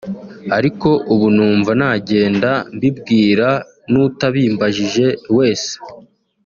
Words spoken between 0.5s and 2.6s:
ariko ubu numva nagenda